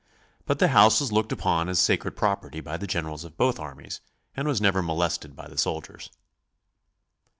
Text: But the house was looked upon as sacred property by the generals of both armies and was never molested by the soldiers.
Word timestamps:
But 0.47 0.57
the 0.57 0.69
house 0.69 0.99
was 0.99 1.11
looked 1.11 1.31
upon 1.31 1.69
as 1.69 1.77
sacred 1.77 2.13
property 2.15 2.59
by 2.59 2.75
the 2.77 2.87
generals 2.87 3.23
of 3.23 3.37
both 3.37 3.59
armies 3.59 4.01
and 4.35 4.47
was 4.47 4.59
never 4.59 4.81
molested 4.81 5.35
by 5.35 5.47
the 5.47 5.59
soldiers. 5.59 6.09